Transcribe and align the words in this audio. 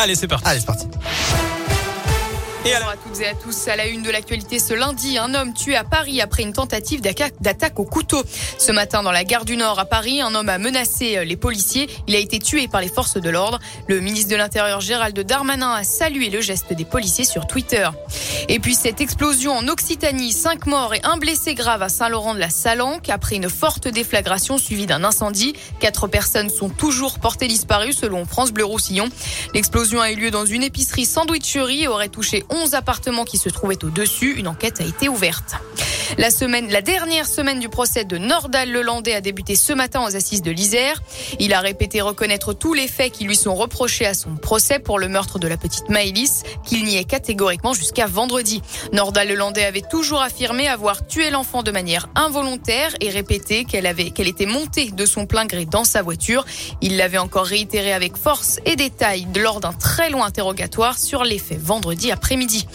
Allez, 0.00 0.14
c'est 0.14 0.28
parti. 0.28 0.46
Allez, 0.46 0.60
c'est 0.60 0.66
parti. 0.66 0.86
Bonjour 2.70 2.88
à 2.90 2.96
toutes 2.96 3.20
et 3.22 3.26
à 3.26 3.34
tous. 3.34 3.68
À 3.68 3.76
la 3.76 3.86
une 3.86 4.02
de 4.02 4.10
l'actualité 4.10 4.58
ce 4.58 4.74
lundi, 4.74 5.16
un 5.16 5.32
homme 5.32 5.54
tué 5.54 5.74
à 5.74 5.84
Paris 5.84 6.20
après 6.20 6.42
une 6.42 6.52
tentative 6.52 7.00
d'attaque 7.00 7.80
au 7.80 7.84
couteau. 7.84 8.22
Ce 8.58 8.72
matin, 8.72 9.02
dans 9.02 9.10
la 9.10 9.24
gare 9.24 9.46
du 9.46 9.56
Nord 9.56 9.78
à 9.78 9.86
Paris, 9.86 10.20
un 10.20 10.34
homme 10.34 10.50
a 10.50 10.58
menacé 10.58 11.24
les 11.24 11.36
policiers. 11.36 11.88
Il 12.06 12.14
a 12.14 12.18
été 12.18 12.38
tué 12.38 12.68
par 12.68 12.82
les 12.82 12.88
forces 12.88 13.16
de 13.16 13.30
l'ordre. 13.30 13.58
Le 13.86 14.00
ministre 14.00 14.30
de 14.30 14.36
l'Intérieur 14.36 14.82
Gérald 14.82 15.18
Darmanin 15.18 15.72
a 15.72 15.82
salué 15.82 16.28
le 16.28 16.42
geste 16.42 16.74
des 16.74 16.84
policiers 16.84 17.24
sur 17.24 17.46
Twitter. 17.46 17.88
Et 18.50 18.58
puis 18.58 18.74
cette 18.74 19.00
explosion 19.00 19.52
en 19.52 19.66
Occitanie, 19.68 20.32
cinq 20.32 20.66
morts 20.66 20.94
et 20.94 21.00
un 21.04 21.16
blessé 21.16 21.54
grave 21.54 21.80
à 21.80 21.88
Saint-Laurent 21.88 22.34
de 22.34 22.40
la 22.40 22.50
Salanque 22.50 23.08
après 23.08 23.36
une 23.36 23.48
forte 23.48 23.88
déflagration 23.88 24.58
suivie 24.58 24.86
d'un 24.86 25.04
incendie. 25.04 25.54
Quatre 25.80 26.06
personnes 26.06 26.50
sont 26.50 26.68
toujours 26.68 27.18
portées 27.18 27.48
disparues 27.48 27.94
selon 27.94 28.26
France 28.26 28.52
Bleu 28.52 28.66
Roussillon. 28.66 29.08
L'explosion 29.54 30.02
a 30.02 30.10
eu 30.10 30.16
lieu 30.16 30.30
dans 30.30 30.44
une 30.44 30.62
épicerie 30.62 31.06
sandwicherie 31.06 31.84
et 31.84 31.88
aurait 31.88 32.08
touché 32.08 32.44
11 32.50 32.57
appartements 32.74 33.24
qui 33.24 33.38
se 33.38 33.48
trouvaient 33.48 33.84
au-dessus. 33.84 34.34
Une 34.38 34.48
enquête 34.48 34.80
a 34.80 34.84
été 34.84 35.08
ouverte. 35.08 35.54
La 36.16 36.30
semaine, 36.30 36.70
la 36.70 36.80
dernière 36.80 37.26
semaine 37.26 37.60
du 37.60 37.68
procès 37.68 38.04
de 38.04 38.16
Nordal 38.16 38.70
Lelandais 38.70 39.14
a 39.14 39.20
débuté 39.20 39.56
ce 39.56 39.74
matin 39.74 40.02
aux 40.06 40.16
assises 40.16 40.40
de 40.40 40.50
l'Isère. 40.50 41.02
Il 41.38 41.52
a 41.52 41.60
répété 41.60 42.00
reconnaître 42.00 42.54
tous 42.54 42.72
les 42.72 42.88
faits 42.88 43.12
qui 43.12 43.24
lui 43.24 43.36
sont 43.36 43.54
reprochés 43.54 44.06
à 44.06 44.14
son 44.14 44.36
procès 44.36 44.78
pour 44.78 44.98
le 44.98 45.08
meurtre 45.08 45.38
de 45.38 45.46
la 45.46 45.58
petite 45.58 45.90
Maëlys, 45.90 46.44
qu'il 46.64 46.84
niait 46.84 47.04
catégoriquement 47.04 47.74
jusqu'à 47.74 48.06
vendredi. 48.06 48.62
Nordal 48.92 49.28
Lelandais 49.28 49.64
avait 49.64 49.82
toujours 49.82 50.22
affirmé 50.22 50.66
avoir 50.66 51.06
tué 51.06 51.30
l'enfant 51.30 51.62
de 51.62 51.70
manière 51.70 52.08
involontaire 52.14 52.94
et 53.00 53.10
répété 53.10 53.64
qu'elle 53.64 53.86
avait, 53.86 54.10
qu'elle 54.10 54.28
était 54.28 54.46
montée 54.46 54.90
de 54.90 55.06
son 55.06 55.26
plein 55.26 55.44
gré 55.44 55.66
dans 55.66 55.84
sa 55.84 56.00
voiture. 56.00 56.46
Il 56.80 56.96
l'avait 56.96 57.18
encore 57.18 57.44
réitéré 57.44 57.92
avec 57.92 58.16
force 58.16 58.60
et 58.64 58.76
détail 58.76 59.26
lors 59.36 59.60
d'un 59.60 59.72
très 59.72 60.08
long 60.08 60.24
interrogatoire 60.24 60.98
sur 60.98 61.22
les 61.22 61.38
faits 61.38 61.60
vendredi 61.60 62.10
après-midi. 62.10 62.66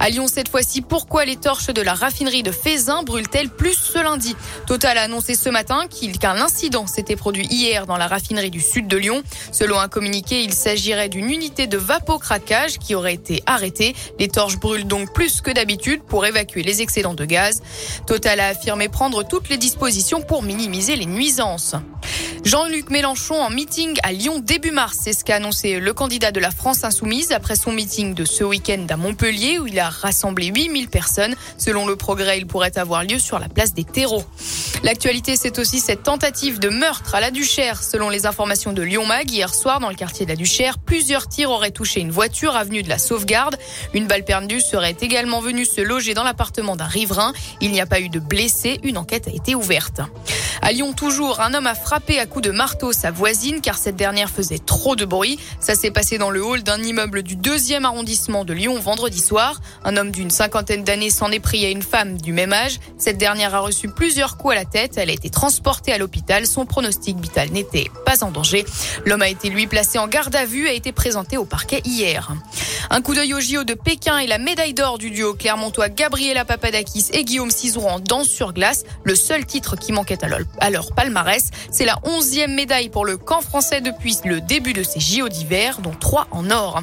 À 0.00 0.10
Lyon, 0.10 0.26
cette 0.26 0.48
fois-ci, 0.48 0.82
pourquoi 0.82 1.24
les 1.24 1.36
torches 1.36 1.68
de 1.68 1.80
la 1.80 1.94
raffinerie 1.94 2.42
de 2.42 2.50
Fézin 2.74 3.04
brûlent-elles 3.04 3.50
plus 3.50 3.74
ce 3.74 4.02
lundi 4.02 4.34
Total 4.66 4.98
a 4.98 5.02
annoncé 5.02 5.36
ce 5.36 5.48
matin 5.48 5.86
qu'un 5.86 6.40
incident 6.40 6.88
s'était 6.88 7.14
produit 7.14 7.46
hier 7.46 7.86
dans 7.86 7.96
la 7.96 8.08
raffinerie 8.08 8.50
du 8.50 8.60
sud 8.60 8.88
de 8.88 8.96
Lyon. 8.96 9.22
Selon 9.52 9.78
un 9.78 9.86
communiqué, 9.86 10.42
il 10.42 10.52
s'agirait 10.52 11.08
d'une 11.08 11.30
unité 11.30 11.68
de 11.68 11.78
vapocraquage 11.78 12.80
qui 12.80 12.96
aurait 12.96 13.14
été 13.14 13.44
arrêtée. 13.46 13.94
Les 14.18 14.26
torches 14.26 14.58
brûlent 14.58 14.88
donc 14.88 15.12
plus 15.12 15.40
que 15.40 15.52
d'habitude 15.52 16.02
pour 16.02 16.26
évacuer 16.26 16.64
les 16.64 16.82
excédents 16.82 17.14
de 17.14 17.24
gaz. 17.24 17.62
Total 18.08 18.40
a 18.40 18.48
affirmé 18.48 18.88
prendre 18.88 19.22
toutes 19.22 19.50
les 19.50 19.56
dispositions 19.56 20.20
pour 20.20 20.42
minimiser 20.42 20.96
les 20.96 21.06
nuisances. 21.06 21.76
Jean-Luc 22.44 22.90
Mélenchon 22.90 23.36
en 23.36 23.48
meeting 23.48 23.96
à 24.02 24.12
Lyon 24.12 24.38
début 24.38 24.70
mars. 24.70 24.98
C'est 25.00 25.14
ce 25.14 25.24
qu'a 25.24 25.36
annoncé 25.36 25.80
le 25.80 25.94
candidat 25.94 26.30
de 26.30 26.40
la 26.40 26.50
France 26.50 26.84
insoumise 26.84 27.32
après 27.32 27.56
son 27.56 27.72
meeting 27.72 28.12
de 28.12 28.26
ce 28.26 28.44
week-end 28.44 28.84
à 28.90 28.98
Montpellier 28.98 29.58
où 29.58 29.66
il 29.66 29.78
a 29.78 29.88
rassemblé 29.88 30.48
8000 30.54 30.88
personnes. 30.88 31.34
Selon 31.56 31.86
le 31.86 31.96
progrès, 31.96 32.36
il 32.36 32.46
pourrait 32.46 32.76
avoir 32.76 33.02
lieu 33.02 33.18
sur 33.18 33.38
la 33.38 33.48
place 33.48 33.72
des 33.72 33.84
terreaux. 33.84 34.24
L'actualité, 34.84 35.34
c'est 35.34 35.58
aussi 35.58 35.80
cette 35.80 36.02
tentative 36.02 36.58
de 36.58 36.68
meurtre 36.68 37.14
à 37.14 37.20
la 37.20 37.30
Duchère. 37.30 37.82
Selon 37.82 38.10
les 38.10 38.26
informations 38.26 38.74
de 38.74 38.82
Lyon 38.82 39.06
Mag, 39.06 39.30
hier 39.30 39.54
soir, 39.54 39.80
dans 39.80 39.88
le 39.88 39.94
quartier 39.94 40.26
de 40.26 40.30
la 40.30 40.36
Duchère, 40.36 40.78
plusieurs 40.78 41.26
tirs 41.26 41.50
auraient 41.50 41.70
touché 41.70 42.00
une 42.00 42.10
voiture 42.10 42.54
avenue 42.54 42.82
de 42.82 42.90
la 42.90 42.98
Sauvegarde. 42.98 43.56
Une 43.94 44.06
balle 44.06 44.26
perdue 44.26 44.60
serait 44.60 44.94
également 45.00 45.40
venue 45.40 45.64
se 45.64 45.80
loger 45.80 46.12
dans 46.12 46.22
l'appartement 46.22 46.76
d'un 46.76 46.84
riverain. 46.84 47.32
Il 47.62 47.72
n'y 47.72 47.80
a 47.80 47.86
pas 47.86 47.98
eu 47.98 48.10
de 48.10 48.18
blessés. 48.18 48.78
Une 48.82 48.98
enquête 48.98 49.26
a 49.26 49.30
été 49.30 49.54
ouverte. 49.54 50.02
À 50.60 50.70
Lyon, 50.72 50.92
toujours, 50.92 51.40
un 51.40 51.54
homme 51.54 51.66
a 51.66 51.74
frappé 51.74 52.18
à 52.18 52.26
coups 52.26 52.44
de 52.44 52.50
marteau 52.50 52.92
sa 52.92 53.10
voisine 53.10 53.62
car 53.62 53.78
cette 53.78 53.96
dernière 53.96 54.28
faisait 54.28 54.58
trop 54.58 54.96
de 54.96 55.06
bruit. 55.06 55.38
Ça 55.60 55.74
s'est 55.74 55.90
passé 55.90 56.18
dans 56.18 56.30
le 56.30 56.44
hall 56.44 56.62
d'un 56.62 56.82
immeuble 56.82 57.22
du 57.22 57.36
deuxième 57.36 57.86
arrondissement 57.86 58.44
de 58.44 58.52
Lyon 58.52 58.78
vendredi 58.78 59.20
soir. 59.20 59.62
Un 59.82 59.96
homme 59.96 60.10
d'une 60.10 60.30
cinquantaine 60.30 60.84
d'années 60.84 61.10
s'en 61.10 61.30
est 61.30 61.40
pris 61.40 61.64
à 61.64 61.70
une 61.70 61.82
femme 61.82 62.20
du 62.20 62.34
même 62.34 62.52
âge. 62.52 62.80
Cette 62.98 63.16
dernière 63.16 63.54
a 63.54 63.60
reçu 63.60 63.88
plusieurs 63.88 64.36
coups 64.36 64.52
à 64.52 64.56
la 64.56 64.64
tête. 64.66 64.73
Elle 64.74 65.10
a 65.10 65.12
été 65.12 65.30
transportée 65.30 65.92
à 65.92 65.98
l'hôpital. 65.98 66.46
Son 66.46 66.66
pronostic 66.66 67.18
vital 67.20 67.50
n'était 67.50 67.90
pas 68.04 68.24
en 68.24 68.30
danger. 68.32 68.64
L'homme 69.04 69.22
a 69.22 69.28
été 69.28 69.48
lui 69.48 69.66
placé 69.68 69.98
en 69.98 70.08
garde 70.08 70.34
à 70.34 70.44
vue 70.44 70.66
et 70.66 70.70
a 70.70 70.72
été 70.72 70.90
présenté 70.90 71.36
au 71.36 71.44
parquet 71.44 71.80
hier. 71.84 72.32
Un 72.90 73.00
coup 73.00 73.14
d'œil 73.14 73.34
au 73.34 73.40
JO 73.40 73.64
de 73.64 73.74
Pékin 73.74 74.18
et 74.18 74.26
la 74.26 74.38
médaille 74.38 74.74
d'or 74.74 74.98
du 74.98 75.10
duo 75.10 75.34
clermontois 75.34 75.88
Gabriela 75.88 76.44
Papadakis 76.44 77.06
et 77.12 77.24
Guillaume 77.24 77.50
Cizeron 77.50 77.88
en 77.88 78.00
danse 78.00 78.28
sur 78.28 78.52
glace. 78.52 78.84
Le 79.04 79.14
seul 79.14 79.46
titre 79.46 79.76
qui 79.76 79.92
manquait 79.92 80.18
à 80.60 80.70
leur 80.70 80.92
palmarès, 80.92 81.50
c'est 81.70 81.84
la 81.84 81.98
onzième 82.02 82.54
médaille 82.54 82.88
pour 82.88 83.04
le 83.04 83.16
camp 83.16 83.42
français 83.42 83.80
depuis 83.80 84.16
le 84.24 84.40
début 84.40 84.72
de 84.72 84.82
ces 84.82 85.00
JO 85.00 85.28
d'hiver, 85.28 85.78
dont 85.80 85.94
trois 85.98 86.26
en 86.30 86.50
or. 86.50 86.82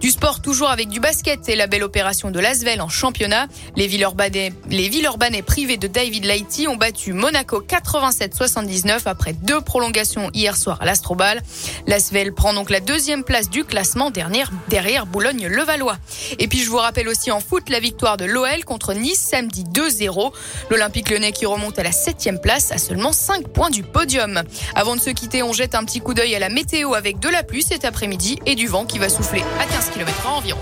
Du 0.00 0.10
sport 0.10 0.40
toujours 0.40 0.70
avec 0.70 0.88
du 0.88 1.00
basket 1.00 1.48
et 1.48 1.56
la 1.56 1.66
belle 1.66 1.84
opération 1.84 2.30
de 2.30 2.38
Lasvel 2.38 2.80
en 2.80 2.88
championnat. 2.88 3.46
Les 3.76 3.86
Villeurbanais, 3.86 4.52
les 4.68 4.88
Villeurbanais 4.88 5.42
privés 5.42 5.78
de 5.78 5.86
David 5.88 6.26
Lighty 6.26 6.68
ont 6.68 6.76
battu 6.76 7.12
Monaco 7.12 7.29
87-79 7.32 9.02
après 9.06 9.32
deux 9.32 9.60
prolongations 9.60 10.30
hier 10.34 10.56
soir 10.56 10.78
à 10.80 10.84
l'Astrobal. 10.84 11.42
Lasvel 11.86 12.32
prend 12.34 12.54
donc 12.54 12.70
la 12.70 12.80
deuxième 12.80 13.24
place 13.24 13.48
du 13.48 13.64
classement 13.64 14.10
derrière 14.10 15.06
Boulogne-Levallois. 15.06 15.96
Et 16.38 16.48
puis 16.48 16.62
je 16.62 16.70
vous 16.70 16.76
rappelle 16.76 17.08
aussi 17.08 17.30
en 17.30 17.40
foot 17.40 17.68
la 17.68 17.80
victoire 17.80 18.16
de 18.16 18.24
l'OL 18.24 18.64
contre 18.64 18.94
Nice 18.94 19.20
samedi 19.20 19.64
2-0. 19.64 20.32
L'Olympique 20.70 21.10
lyonnais 21.10 21.32
qui 21.32 21.46
remonte 21.46 21.78
à 21.78 21.82
la 21.82 21.92
septième 21.92 22.40
place 22.40 22.72
à 22.72 22.78
seulement 22.78 23.12
5 23.12 23.48
points 23.48 23.70
du 23.70 23.82
podium. 23.82 24.42
Avant 24.74 24.96
de 24.96 25.00
se 25.00 25.10
quitter, 25.10 25.42
on 25.42 25.52
jette 25.52 25.74
un 25.74 25.84
petit 25.84 26.00
coup 26.00 26.14
d'œil 26.14 26.34
à 26.34 26.38
la 26.38 26.48
météo 26.48 26.94
avec 26.94 27.18
de 27.18 27.28
la 27.28 27.42
pluie 27.42 27.62
cet 27.62 27.84
après-midi 27.84 28.38
et 28.46 28.54
du 28.54 28.66
vent 28.66 28.84
qui 28.84 28.98
va 28.98 29.08
souffler 29.08 29.42
à 29.60 29.66
15 29.66 29.90
km 29.90 30.28
environ. 30.28 30.60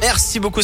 Merci 0.00 0.40
beaucoup. 0.40 0.58